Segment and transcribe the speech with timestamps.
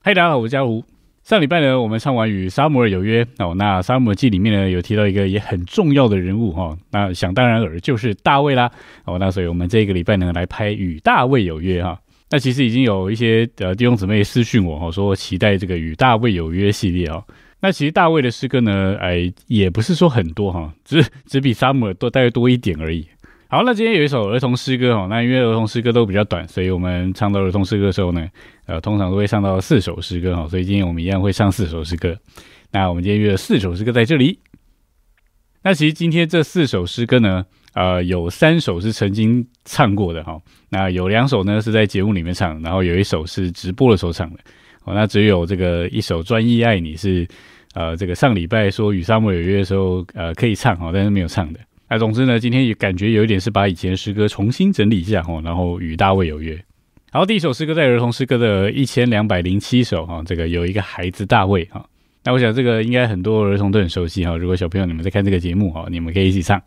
[0.00, 0.82] 嗨，大家好，我是嘉如。
[1.22, 8.70] 上礼拜呢，我们唱完《与沙姆尔有约》哦，那《沙姆尔记》里面呢有提到一个也很重要的人物哈，那想当然尔就是大卫啦
[9.04, 12.00] 哦，那所以我们这个礼拜呢来拍《与大卫有约》哈。
[12.30, 17.22] 那其实已经有一些呃弟兄姊妹私讯我哈，说期待这个《与大卫有约》系列哦。
[17.60, 23.06] 那其实大卫的诗歌呢，哎，也不是说很多哈，只只比沙姆尔多大概多一点而已。
[23.50, 28.28] 好，那今天有一首儿童诗歌哦，那因为儿童诗歌都比较短，所以我们唱到儿童诗歌的时候呢，
[28.66, 32.14] 呃，通常都会唱到四首诗歌哈，所以今天我们一样会唱四首诗歌。
[32.72, 34.38] 那我们今天约了四首诗歌在这里。
[35.62, 40.38] 那其实今天这四首诗歌呢，呃，有三首是曾经唱过的哈，
[40.68, 44.38] 那有两首呢是在节目里面唱，然后有一首是直播的时候唱的。
[44.84, 47.26] 哦，那只有这个一首《专一爱你》是，
[47.72, 51.58] 呃，这个上礼拜说与沙漠有约的时候，呃，可以唱哈，但是没有唱的。
[51.90, 56.58] 那总之呢，今天也感觉有一点是把以前的诗歌重新整理一下哈，然后与大卫有约。
[57.10, 61.82] 好，第一首诗歌在儿童诗歌的一千两百零七首哈，这个有一个孩子大卫哈。
[62.24, 64.36] 那我想这个应该很多儿童都很熟悉哈。
[64.36, 66.60] 如果小朋友你们在看这个节目哈，你们可以一起唱。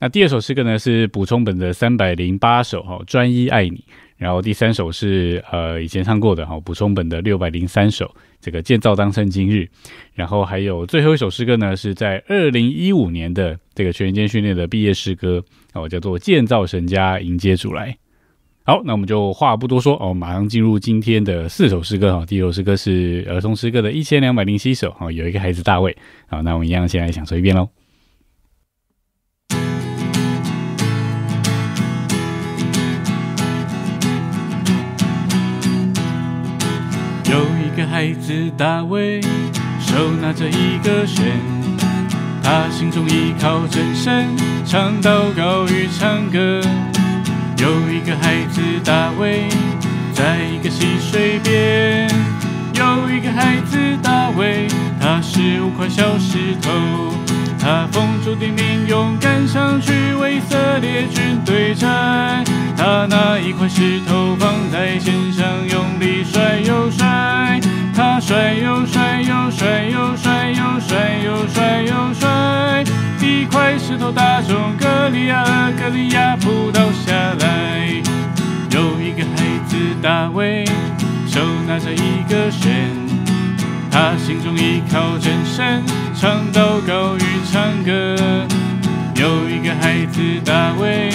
[0.00, 3.84] 那第二首诗歌呢是补充本的三百零八首哈，专一爱你。
[4.20, 8.14] 然后第三首是呃以前唱过的哈，补充本的六百零三首。
[8.38, 9.68] 这个建造当成今日，
[10.14, 17.96] 然后还有最后一首诗歌呢，是在二零一五年的这个全间训练的毕业诗歌哦，叫做建造神家迎接主来。
[18.64, 22.26] 好，那我们就话不多说哦，马上进入今天的四首诗歌哈。
[22.26, 25.96] 第一首诗歌是儿童诗歌的一千两百零七首哦，有一个孩子大卫
[26.28, 27.68] 好，那我们一样先来享受一遍喽。
[37.30, 39.20] 有一个孩子大卫
[39.78, 41.24] 手拿着一个弦，
[42.42, 44.26] 他心中依靠真神，
[44.66, 46.60] 唱祷告与唱歌。
[47.56, 49.44] 有一个孩子大卫，
[50.12, 52.10] 在一个溪水边。
[52.74, 54.66] 有一个孩子大卫，
[55.00, 56.72] 他是五块小石头，
[57.60, 62.42] 他奉主的命勇敢上去为以色列军队战。
[62.76, 67.60] 他拿一块石头放在肩上，用力甩又甩。
[67.94, 72.84] 他甩又甩又甩又甩又甩又甩又甩，
[73.20, 75.44] 一块石头打中格利亚，
[75.78, 78.02] 格利亚扑倒下来。
[78.70, 80.64] 有一个孩子大卫，
[81.26, 82.90] 手拿着一个弦，
[83.90, 85.82] 他心中依靠真神，
[86.20, 88.14] 唱祷告与唱歌。
[89.14, 91.08] 有一个孩子大卫，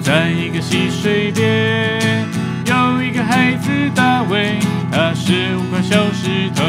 [0.00, 2.26] 在一个溪水边。
[2.64, 4.58] 有一个孩子大卫。
[4.90, 6.64] 他是五块小石头，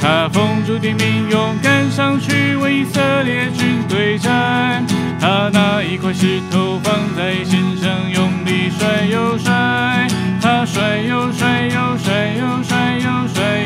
[0.00, 4.82] 他奉主的命勇敢上去为以色列军队战。
[5.20, 10.08] 他拿一块石头放在弦上，用力甩又甩。
[10.40, 13.65] 他甩又甩又甩又甩又甩又甩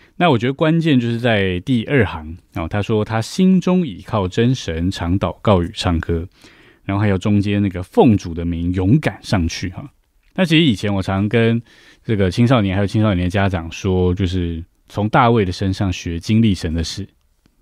[0.21, 6.27] 那我觉得关键就是在第二行哦，他说他心中倚靠真神，常祷告与唱歌，
[6.83, 9.83] 然后还有中间那个奉主的名勇敢上去哈。
[10.35, 11.59] 那其实以前我常跟
[12.03, 17.07] 这个青少年还有青少年的家长说，就是从大卫的身上学经历神的事，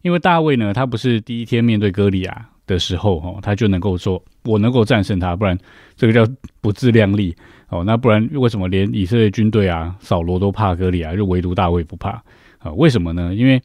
[0.02, 5.58] 因为大卫呢，他不是第一天面对歌利亚的时候哦，他就能够说我能够战胜他，不然
[5.96, 7.34] 这个叫不自量力
[7.70, 7.86] 哦。
[7.86, 12.22] 那不然为什么连以色列军队啊，扫罗都怕歌利亚，就唯独大卫不怕？
[12.60, 13.34] 啊，为什么呢？
[13.34, 13.62] 因为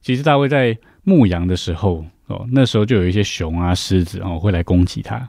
[0.00, 5.28] 其实大卫在牧羊的时候哦，那时候就有一些熊啊、狮子哦会来攻击他。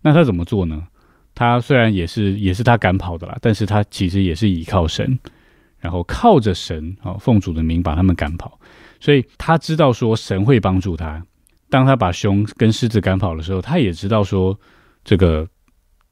[0.00, 0.86] 那他怎么做呢？
[1.34, 5.18] 他虽然也是也是他赶跑的啦，但是他其实也是依靠神，
[5.78, 8.58] 然后靠着神哦，奉主的名把他们赶跑。
[9.00, 11.22] 所以他知道说神会帮助他。
[11.70, 14.58] 当他把熊跟狮子赶跑的时候，他也知道说
[15.04, 15.46] 这个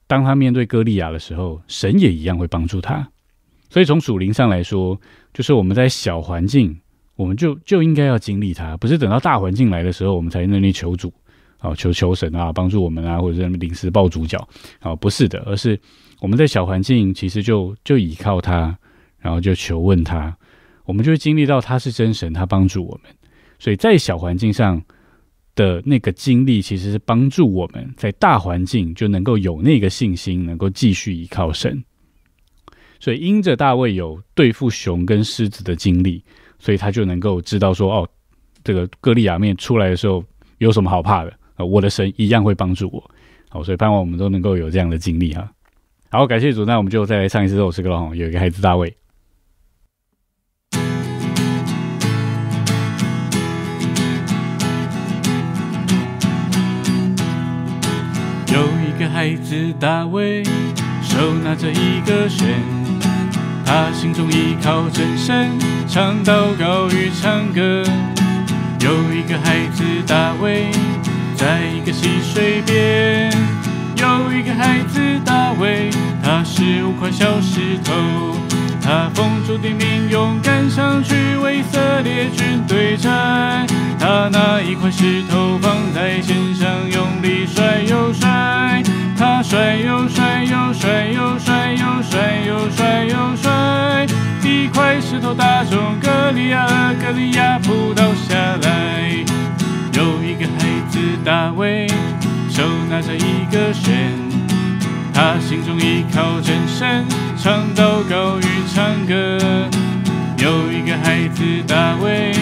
[0.07, 3.09] 当他面对歌利亚的时候，神也一样会帮助他。
[3.69, 5.01] 所以从属灵上来说，
[5.37, 6.75] 就是我们在小环境，
[7.15, 11.13] 我们就就应该要经历它，不是等到大环境来的时候，我们才那里求主
[11.59, 14.39] 啊，求求神啊，帮助我们啊，或者是临时抱主角
[14.81, 15.79] 啊，不是的，而是
[16.23, 18.75] 我们在小环境其实就就依靠他，
[19.19, 20.35] 然后就求问他，
[20.87, 23.13] 我们就会经历到他是真神，他帮助我们。
[23.59, 24.83] 所以在小环境上
[25.55, 31.85] 的那个经历，其实是帮助我们在大环境就能够有那个信心，能够继续依靠神。
[33.01, 36.23] 所以因着大卫有对付熊跟狮子的经历，
[36.59, 38.09] 所以他就能够知道说，哦，
[38.65, 40.25] 这个歌利亚面出来的时候
[40.59, 41.33] 有什么好怕的。
[41.57, 43.11] 啊，我的神一样会帮助我，
[43.49, 45.51] 好，所以盼望我们都能够有这样的经历哈。
[46.11, 48.15] 好，感谢主，那我们就再来唱一次这首诗歌了哈。
[48.15, 48.95] 有一个孩子大卫，
[58.53, 60.45] 有一个孩子大卫，
[61.03, 62.63] 手拿着一个弦，
[63.67, 65.51] 他心中依靠真神，
[65.87, 67.83] 唱祷告与唱歌。
[68.81, 70.71] 有一个孩子大卫。
[71.39, 73.31] 在一个溪水边，
[73.99, 75.91] 有一个孩子大卫，
[76.23, 77.93] 他是五块小石头，
[78.81, 83.67] 他奉主的命勇敢上去为色列军对战。
[84.01, 88.83] 他拿一块石头放在肩上，用力甩又甩，
[89.19, 93.06] 他甩又甩又甩又甩又甩又甩，
[95.17, 96.67] 石头打中格利亚，
[97.01, 99.11] 格利亚扑倒下来。
[99.95, 101.87] 有一个孩子大卫，
[102.51, 104.13] 手拿着一个弦，
[105.15, 107.03] 他心中依靠真神，
[107.39, 109.39] 唱祷告与唱歌。
[110.37, 112.35] 有一个孩子大卫，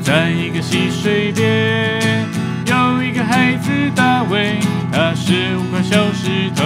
[0.00, 2.24] 在一个溪水边。
[2.66, 4.60] 有一个孩子大卫，
[4.92, 6.62] 他是五块小石头，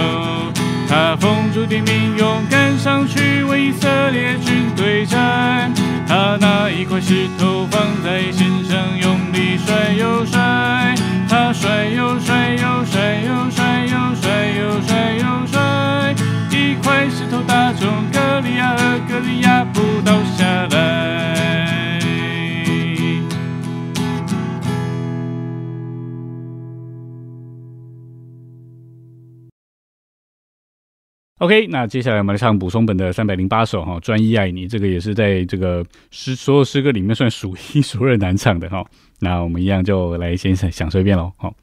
[0.87, 5.71] 他奉主的命勇敢上去为以色列军对战。
[6.07, 10.95] 他拿一块石头放在心上，用力甩又甩，
[11.27, 16.15] 他甩又甩又甩又甩又甩又甩又甩，
[16.51, 18.73] 一块石头打中格利亚，
[19.09, 21.36] 格利亚不倒下来。
[31.39, 38.83] OK，那接下来我们来唱补充本的三百零八首哈，专一爱你，这个也是在这个诗所有诗歌里面算数一数二难唱的哈。
[39.19, 41.53] 那我们一样就来先享受一遍喽，好。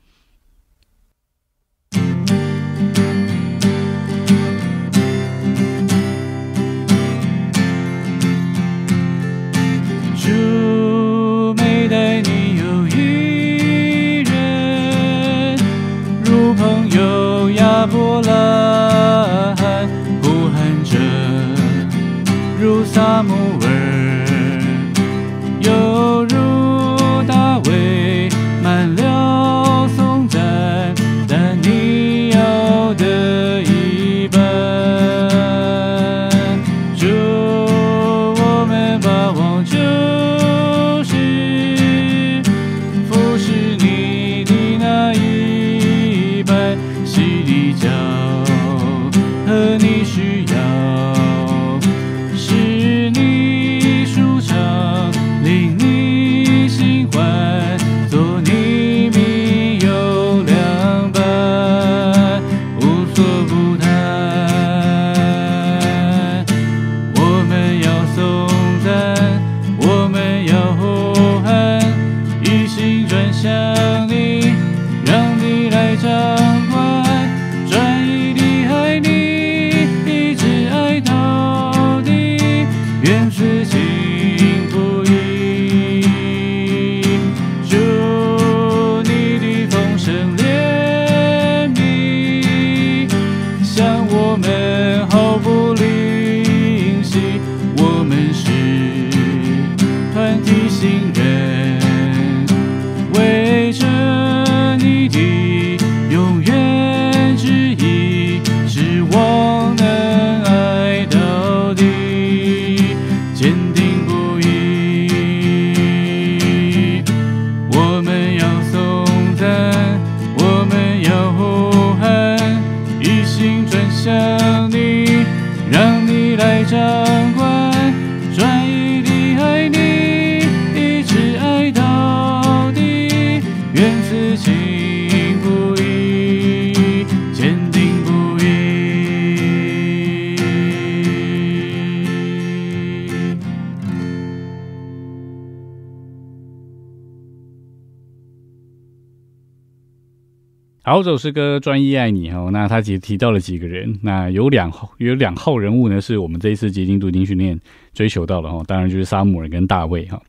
[150.95, 157.61] 好，这首诗歌《专一爱你》哈，那他其实提到了几个人，那有两有两号人物呢，是我们这一次结晶读经训练
[157.93, 160.23] 追求到了哈，当然就是撒母尔跟大卫哈。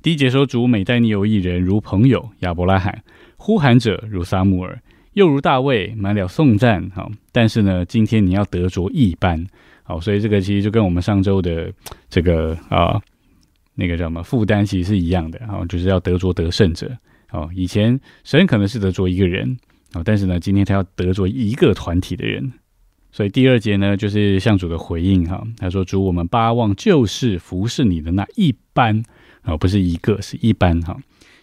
[0.00, 3.02] 第一节说：“主每待你有一人如朋友，亚伯拉罕
[3.36, 4.80] 呼喊者如撒母尔，
[5.12, 9.46] 又如大卫满了颂赞。”哈，但是呢，今天你要得着一般
[9.82, 11.70] 好，所以这个其实就跟我们上周的
[12.08, 12.98] 这个啊
[13.74, 16.90] 那个叫什么负担其实是一样的哈，就是要得着得胜者。
[17.28, 19.58] 好，以前神可能是得着一个人。
[19.92, 22.52] 啊，但是呢，今天他要得罪一个团体的人，
[23.10, 25.42] 所以第二节呢，就是向主的回应哈。
[25.58, 29.02] 他说：“主，我们巴望就是服侍你的那一般
[29.42, 30.96] 啊，不是一个，是一般哈。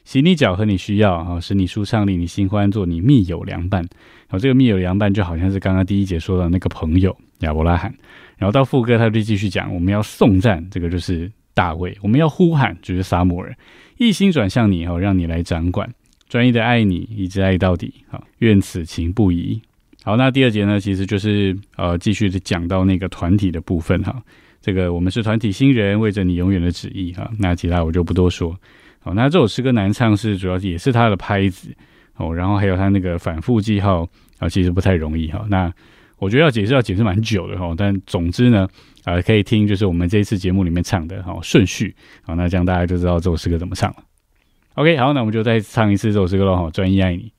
[0.06, 3.86] 洗你脚和你需要啊，使你舒畅，令你心欢，做你密友良伴。
[4.30, 7.94] 好，这个密友良伴就好像是刚刚第一节说的那个朋友亚伯拉罕。
[8.38, 13.58] 然后到副歌他就继续讲，我们要颂赞，这个就是大卫；我们要呼喊，就是撒母耳，
[13.98, 15.94] 一心转向你哦，让你来掌管。”
[16.29, 19.62] 专一的爱你，一直爱到底，好，愿此情不移。
[20.03, 24.22] 好，那第二节呢，其实就是呃，继续的讲到那个团体的部分哈。
[24.62, 27.29] 这个我们是团体新人，为着你永远的旨意哈。
[27.39, 28.57] 那其他我就不多说。
[29.00, 31.74] 好，那这首诗歌难唱是主要也是它的拍子
[32.15, 34.07] 哦，然后还有它那个反复记号
[34.39, 35.46] 啊，其实不太容易哈。
[35.50, 35.72] 那
[36.17, 38.67] 我觉得要解释要解释蛮久的哈，但总之呢，
[39.05, 43.98] 呃，可以听就是我们这一次节目里面唱的哈顺序好，那这样大家就知道这首诗歌怎么唱了。
[44.77, 47.34] OK，好，那我们就再唱一次这首诗歌喽，哈，专一爱你。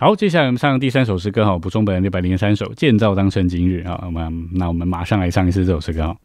[0.00, 6.16] 好，接下来我们唱第三首诗歌哈，补充本六百零三首《建造当成今日》啊，我们那我们马上来唱一次这首诗歌哈。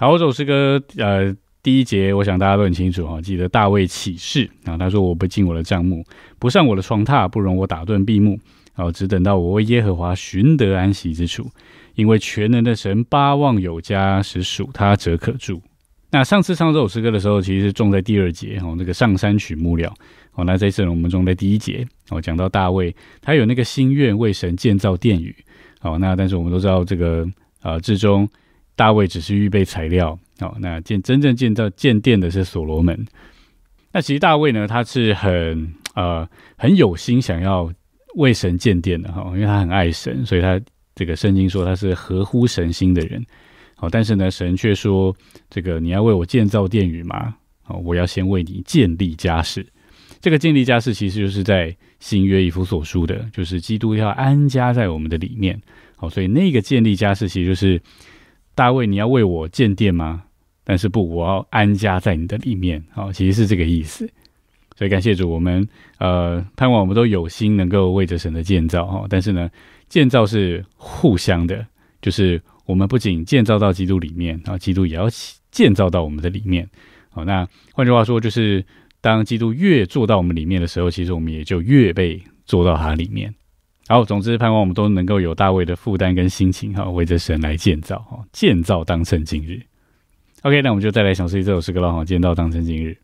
[0.00, 6.02] 好，这首诗歌呃第一节，我想大家都很清楚哈，记得大卫起誓啊，他说我不进我的帐幕，
[6.38, 8.40] 不上我的床榻，不容我打盹闭目，
[8.72, 11.50] 啊，只等到我为耶和华寻得安息之处，
[11.96, 15.60] 因为全能的神巴望有家，使属他者可住。
[16.10, 19.94] 那上次唱这首诗歌的时候，其实是重在第二节哦，那个上山取木料
[20.32, 20.44] 哦。
[20.44, 25.36] 那这次呢我们重在第一节哦，讲到大卫他有那个心愿为神建造殿宇
[25.82, 25.98] 哦。
[25.98, 27.28] 那但是我们都知道这个
[27.60, 28.26] 呃，至终
[28.80, 30.56] 大卫只是预备材料哦。
[30.58, 32.98] 那建真正建造建殿的是所罗门。
[33.92, 37.70] 那其实大卫呢，他是很呃很有心想要
[38.14, 40.58] 为神建殿的哈、因为他很爱神，所以他
[40.94, 43.22] 这个圣经说他是合乎神心的人。
[43.74, 45.14] 好、但是呢，神却说
[45.50, 47.34] 这个你要为我建造殿宇吗？
[47.66, 49.66] 哦，我要先为你建立家室。
[50.22, 55.60] 这个建立家室其实就是在新约以弗所书的，就是基督要安家在我们的里面。
[55.96, 57.80] 好、所以那个建立家室其实就是
[58.54, 60.24] 大卫，你要为我建殿吗？
[60.64, 62.84] 但是不，我要安家在你的里面。
[62.92, 64.08] 好、其实是这个意思。
[64.76, 65.66] 所以感谢主，我们
[65.98, 69.50] 呃盼望我们都有心能够为着神的建造哈、但是呢，
[69.88, 71.66] 建造是互相的，
[72.00, 75.06] 就是我们不仅建造到基督里面，然后基督也要
[75.50, 76.68] 建造到我们的里面。
[77.10, 78.64] 好，那换句话说，就是
[79.00, 83.34] 当基督越做到我们里面的时候，其实我们也就越被做到他里面。
[83.90, 89.60] 好，总之盼望我们都能够有大卫的负担跟心情哈，为着神来建造哈，建造当成今日。
[90.42, 92.96] OK，那我们就再来享受这首诗歌了哈，建造当成今日。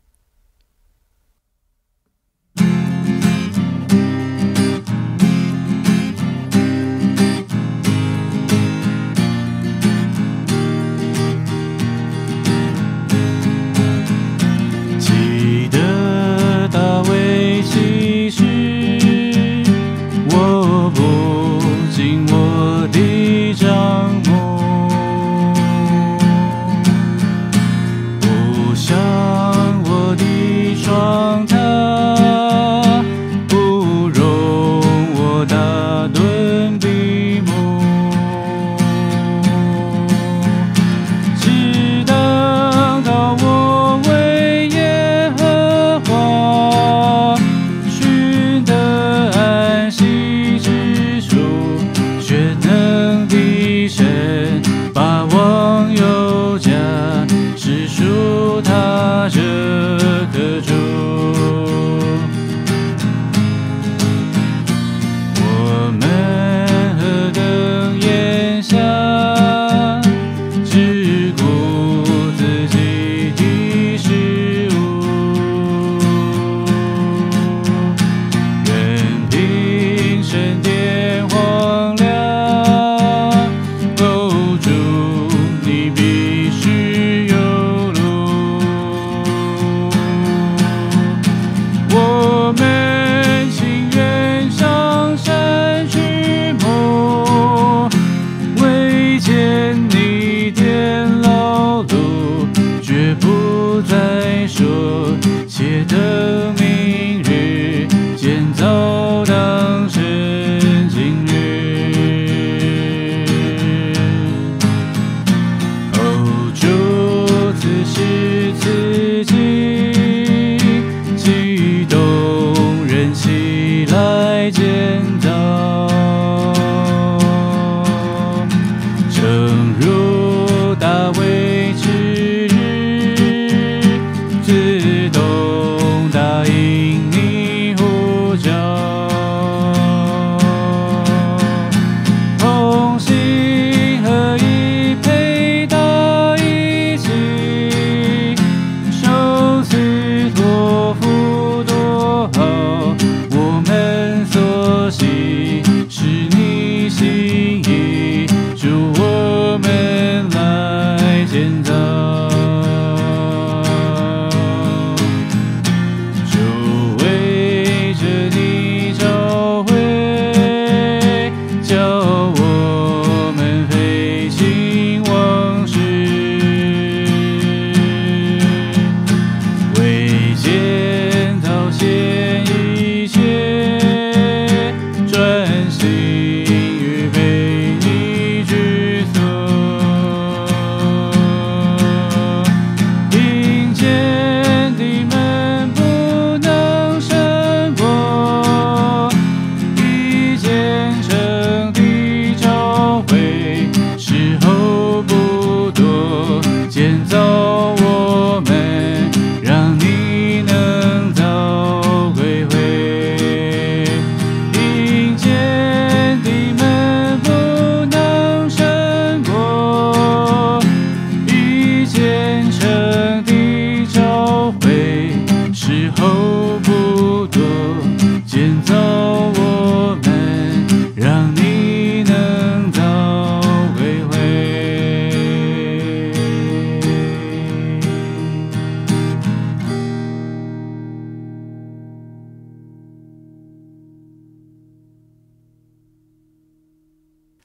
[59.37, 59.66] stood.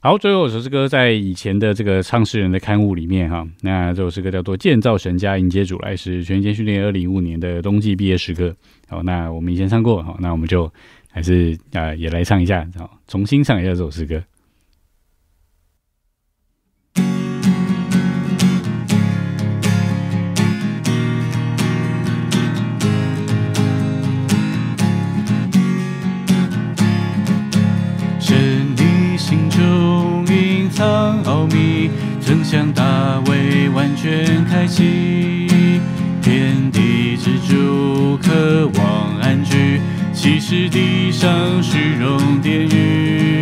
[0.05, 8.53] 好，最后一首诗歌在以前的这个唱诗人的刊物里面哈，那这首诗歌叫做《建造神家迎接主来》，时全间训练二零一五年的冬季毕业诗歌。
[8.89, 10.69] 好，那我们以前唱过，好，那我们就
[11.09, 14.21] 还是啊也来唱一下，好，重新唱一下这首诗歌。
[32.53, 35.49] 将大卫完全开启，
[36.21, 39.81] 天地之主渴望安居，
[40.13, 43.41] 其实地上虚荣殿宇。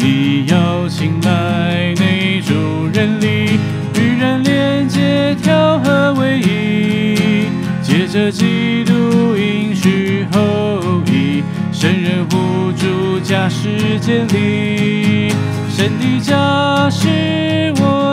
[0.00, 3.56] 你要请来内主人力，
[4.00, 7.46] 与人连接调和为一，
[7.84, 15.32] 借着基督应许后裔，圣人互助家世建立，
[15.70, 17.63] 神的家是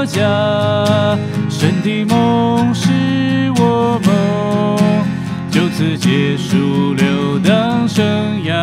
[0.06, 1.18] 家，
[1.50, 2.90] 神的梦是
[3.58, 4.78] 我梦，
[5.52, 8.04] 就此结束流荡生
[8.44, 8.54] 涯，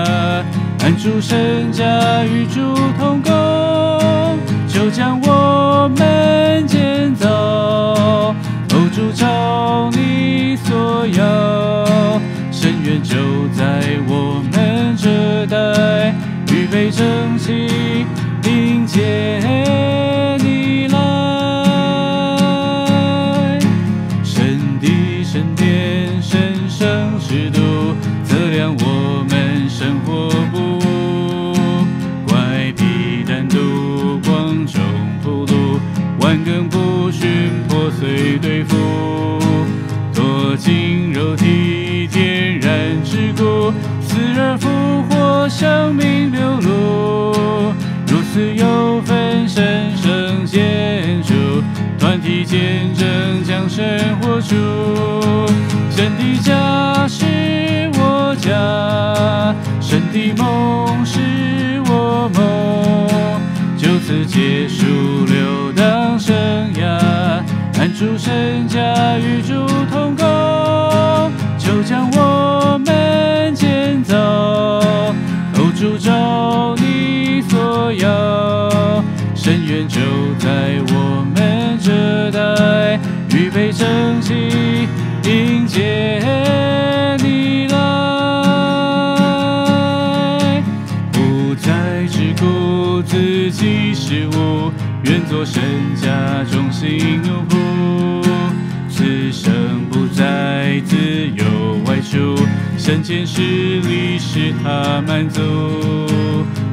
[0.83, 11.85] 安住神家与主同工，就将我们建造，欧主照你所要，
[12.51, 13.17] 深渊就
[13.57, 16.15] 在我们这代，
[16.53, 18.07] 预备正气
[18.45, 19.98] 迎接。
[38.41, 38.77] 对付，
[40.15, 44.69] 脱尽肉体点燃之骨，死而复
[45.09, 47.75] 活，生命流露，
[48.07, 51.35] 如此有分神圣建筑，
[51.99, 53.85] 团体见证将生
[54.21, 54.55] 活出，
[55.91, 61.19] 神的家是我家，神的梦是
[61.87, 63.09] 我梦，
[63.77, 64.85] 就此结束
[67.89, 67.99] 涯。
[67.99, 74.17] 主神家与主同工，就将我们建造。
[74.17, 75.15] 哦，
[75.75, 79.03] 主照你所要，
[79.35, 80.01] 深渊就
[80.39, 82.99] 在我们这代，
[83.37, 84.89] 预备正气
[85.25, 86.31] 迎接
[87.23, 87.77] 你来。
[91.13, 94.71] 不再只顾自己事物，
[95.05, 95.63] 愿做神
[102.89, 105.43] 三千世里使他满足，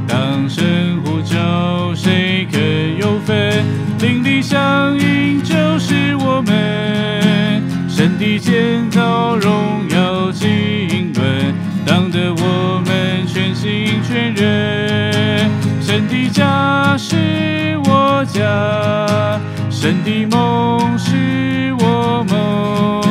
[0.07, 2.57] 当神呼召，谁可
[2.97, 3.65] 有份？
[3.99, 11.53] 灵力相应就是我们，神的建造荣耀经纶，
[11.85, 15.51] 当得我们全心全人。
[15.81, 19.37] 神的家是我家，
[19.69, 23.03] 神的梦是我梦，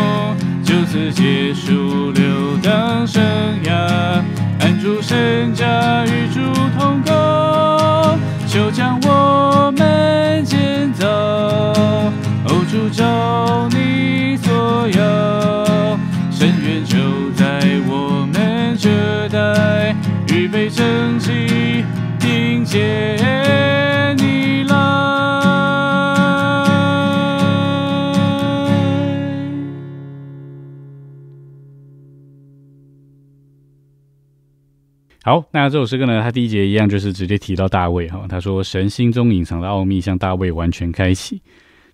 [0.65, 1.84] 就此结束
[5.15, 6.41] 神家与主
[6.77, 11.07] 同工，就将我们建造，
[12.49, 15.99] 欧主照你所有，
[16.33, 19.95] 深渊就在我们这代，
[20.35, 21.85] 预备正气
[22.27, 23.44] 迎接。
[35.27, 36.21] 好，那这首诗歌呢？
[36.21, 38.27] 它第一节一样就是直接提到大卫哈。
[38.29, 41.41] 他说：“神心中隐藏的奥秘向大卫完全开启，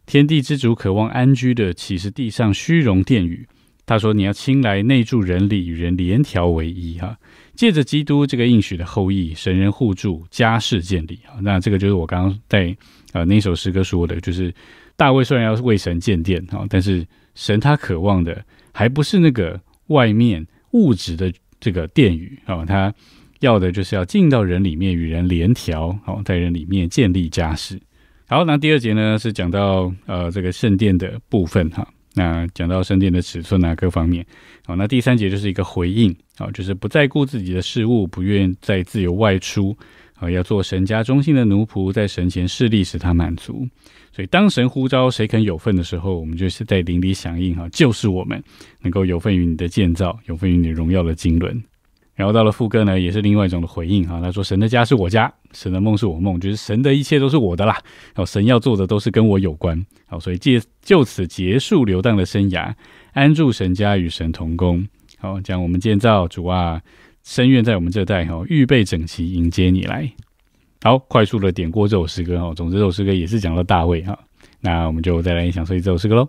[0.04, 3.46] 天地之主渴望安居的，岂是地上虚荣殿宇？”
[3.86, 7.16] 他说：“你要亲来内住人里，与人连调为一哈。
[7.54, 11.38] 借着基督这个应许的后裔，神人互助，家世建立啊。
[11.40, 12.76] 那这个就是我刚刚在
[13.12, 14.52] 呃那首诗歌说的，就是
[14.96, 22.92] 大卫虽然要为神建殿哈，但是神他渴望的还不是那个外面物质的这个殿宇啊，他。”
[23.40, 27.80] 要的就是要进到人里面与人联调，好，在人里面建立家室。
[28.26, 34.24] 好，那第二节呢是讲到呃这个圣殿的部分哈，那讲到圣殿的尺寸啊各方面。
[34.64, 39.76] 好，那第三节就是一个回应，好，就是不再顾自己的事物，不愿再自由外出，
[40.14, 43.66] 啊，要做神家中心的奴仆，在神前势力使他满足。
[44.12, 48.40] 所以当神呼召谁肯有份的时候，我们就是在灵里响应哈，就是我们
[48.82, 51.60] 能够有份于你的建造，有份于你荣耀的经纶。
[52.20, 54.20] 然后到了副歌呢，也是另外一种的回应哈。
[54.20, 57.72] 他说：“神的家是我家，神的梦是我梦，就是神的一切都是我的啦。
[58.08, 59.82] 然后神要做的都是跟我有关。
[60.06, 62.74] 好，所以借就此结束流荡的生涯，
[63.14, 64.86] 安住神家与神同工。
[65.16, 66.78] 好，讲我们建造主啊，
[67.24, 70.06] 深愿在我们这代哈，预备整齐迎接你来。
[70.82, 72.52] 好，快速的点过这首诗歌哈。
[72.54, 74.18] 总之，这首诗歌也是讲到大卫哈。
[74.60, 76.28] 那我们就再来享受一这首诗歌喽。”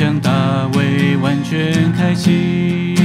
[0.00, 2.96] 将大卫完全开启，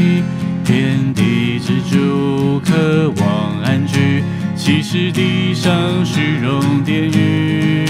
[0.64, 4.24] 天地之主渴望安居，
[4.56, 5.74] 岂是地上
[6.06, 7.86] 虚荣殿宇？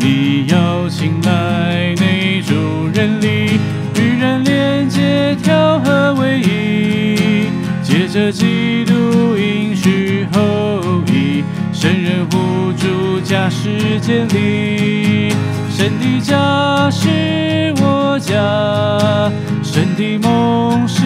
[0.00, 3.52] 你要请来内住人力，
[4.00, 7.50] 与人连接调和为一，
[7.84, 15.32] 借着基督应许后裔，圣人互助，家世建立，
[15.76, 18.04] 神的家是我。
[18.20, 19.30] 家，
[19.62, 21.02] 神的梦是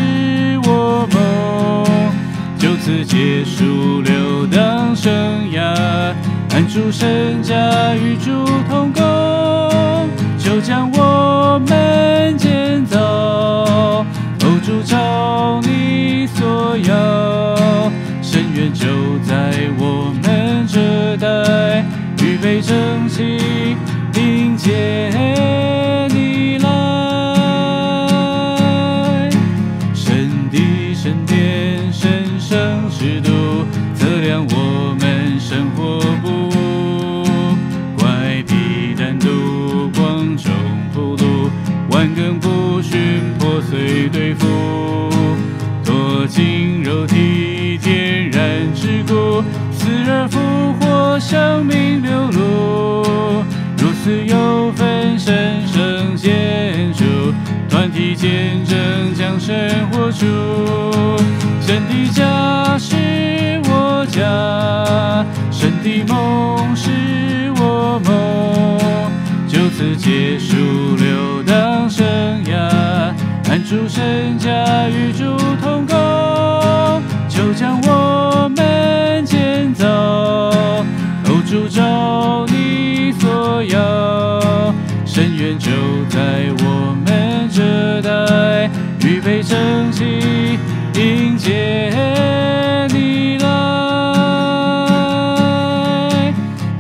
[0.65, 1.85] 我梦，
[2.59, 5.11] 就此结束流荡生
[5.51, 5.75] 涯，
[6.51, 8.31] 安住神家与主
[8.69, 9.03] 同工，
[10.39, 17.57] 就将我们建造，欧主照你所要，
[18.23, 18.87] 深渊就
[19.27, 21.85] 在我们这代，
[22.23, 22.77] 预备整
[23.09, 23.77] 齐
[24.69, 26.69] 接你来。
[29.95, 33.31] 神的神殿，神圣之都，
[33.95, 36.51] 测量我们生活不
[37.99, 40.53] 怪僻单独，光中
[40.93, 41.49] 普渡，
[41.91, 44.47] 万根不寻破碎对付，
[45.83, 50.39] 脱尽肉体，天然之故，死而复
[50.79, 52.88] 活，生命流露。
[56.29, 57.05] 建筑，
[57.71, 58.77] 团体见证
[59.15, 59.57] 将生
[59.91, 60.27] 活出。
[61.59, 62.97] 神的家是
[63.65, 66.91] 我家，神的梦是
[67.57, 68.79] 我梦，
[69.49, 70.55] 就此结束
[70.97, 72.05] 流荡生
[72.45, 72.53] 涯，
[73.51, 75.25] 安住神家与主
[75.63, 78.18] 同工，就将我
[86.19, 88.69] 在我们这代，
[89.07, 89.57] 预备整
[89.93, 90.59] 齐
[90.97, 91.93] 迎接
[92.93, 93.47] 你来。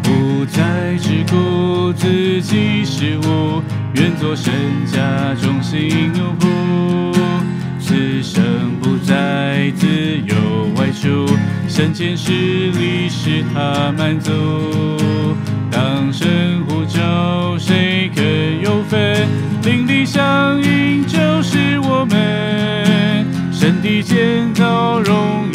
[0.03, 3.62] 不再只顾自己事物，
[3.94, 4.53] 愿做神
[4.85, 5.01] 家
[5.40, 6.48] 中心有仆，
[7.79, 8.42] 此生
[8.83, 9.87] 不再自
[10.27, 10.35] 由
[10.74, 11.29] 外出。
[11.68, 14.33] 三千事里使他满足，
[15.70, 17.47] 当神呼召，
[18.68, 19.26] 有份？
[19.62, 25.47] 灵力相应就是我们，神的建造荣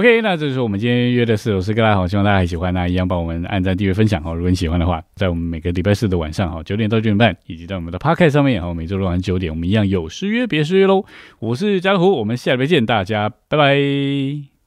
[0.00, 2.72] OK，那这就是我们今天约的四首诗歌啦，好，希望大家还喜欢。
[2.72, 4.32] 那一样帮我们按赞、订阅、分享哦。
[4.34, 11.04] 如果你喜欢的话，在我们每个礼拜四的晚上，哈，九点到九点半，以及在我们的 Podcast 上面，好，每周六晚上九点，我们一样有失约，别失约喽。
[11.38, 14.59] 我是江湖，我们下礼拜见，大家拜拜。